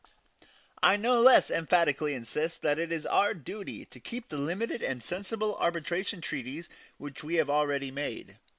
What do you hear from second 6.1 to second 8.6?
treaties which we have already made.